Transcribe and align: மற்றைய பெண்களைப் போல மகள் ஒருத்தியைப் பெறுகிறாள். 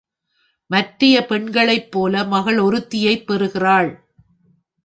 மற்றைய 0.69 1.25
பெண்களைப் 1.25 1.91
போல 1.91 2.23
மகள் 2.23 2.59
ஒருத்தியைப் 2.59 3.27
பெறுகிறாள். 3.27 3.91